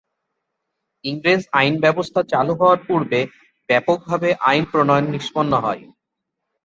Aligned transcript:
ইংরেজ 1.05 1.41
আইনব্যবস্থা 1.59 2.21
চালু 2.31 2.53
হওয়ার 2.55 2.79
পূর্বে 2.87 3.19
ব্যাপকভাবে 3.69 4.29
আইন 4.49 4.63
প্রণয়ন 4.71 5.05
নিষ্পন্ন 5.13 5.51
হয়। 5.65 5.81